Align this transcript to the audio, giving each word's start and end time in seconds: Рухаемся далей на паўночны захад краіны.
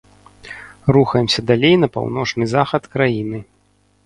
Рухаемся 0.97 1.43
далей 1.51 1.75
на 1.83 1.91
паўночны 1.99 2.49
захад 2.55 2.83
краіны. 2.97 3.45